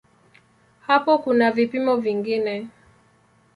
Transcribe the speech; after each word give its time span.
Hapo 0.87 1.17
kuna 1.17 1.51
vipimo 1.51 1.95
vingine. 1.97 2.67